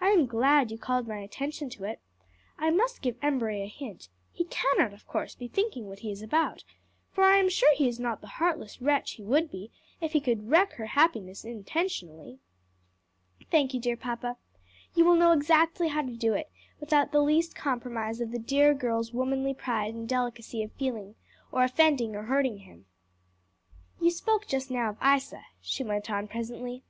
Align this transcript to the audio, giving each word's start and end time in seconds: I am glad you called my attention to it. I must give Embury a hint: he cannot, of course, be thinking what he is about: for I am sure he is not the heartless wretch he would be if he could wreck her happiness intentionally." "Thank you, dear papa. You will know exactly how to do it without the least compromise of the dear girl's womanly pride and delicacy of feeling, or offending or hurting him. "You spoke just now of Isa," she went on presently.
I 0.00 0.10
am 0.10 0.26
glad 0.26 0.70
you 0.70 0.78
called 0.78 1.08
my 1.08 1.18
attention 1.18 1.68
to 1.70 1.82
it. 1.82 1.98
I 2.56 2.70
must 2.70 3.02
give 3.02 3.16
Embury 3.20 3.62
a 3.64 3.66
hint: 3.66 4.08
he 4.30 4.44
cannot, 4.44 4.92
of 4.92 5.08
course, 5.08 5.34
be 5.34 5.48
thinking 5.48 5.88
what 5.88 5.98
he 5.98 6.12
is 6.12 6.22
about: 6.22 6.62
for 7.10 7.24
I 7.24 7.38
am 7.38 7.48
sure 7.48 7.74
he 7.74 7.88
is 7.88 7.98
not 7.98 8.20
the 8.20 8.28
heartless 8.38 8.80
wretch 8.80 9.14
he 9.14 9.24
would 9.24 9.50
be 9.50 9.72
if 10.00 10.12
he 10.12 10.20
could 10.20 10.50
wreck 10.50 10.74
her 10.74 10.86
happiness 10.86 11.44
intentionally." 11.44 12.38
"Thank 13.50 13.74
you, 13.74 13.80
dear 13.80 13.96
papa. 13.96 14.36
You 14.94 15.04
will 15.04 15.16
know 15.16 15.32
exactly 15.32 15.88
how 15.88 16.02
to 16.02 16.14
do 16.14 16.32
it 16.34 16.48
without 16.78 17.10
the 17.10 17.20
least 17.20 17.56
compromise 17.56 18.20
of 18.20 18.30
the 18.30 18.38
dear 18.38 18.72
girl's 18.72 19.12
womanly 19.12 19.52
pride 19.52 19.94
and 19.94 20.08
delicacy 20.08 20.62
of 20.62 20.70
feeling, 20.74 21.16
or 21.50 21.64
offending 21.64 22.14
or 22.14 22.22
hurting 22.22 22.58
him. 22.58 22.86
"You 24.00 24.12
spoke 24.12 24.46
just 24.46 24.70
now 24.70 24.90
of 24.90 24.98
Isa," 25.04 25.42
she 25.60 25.82
went 25.82 26.08
on 26.08 26.28
presently. 26.28 26.84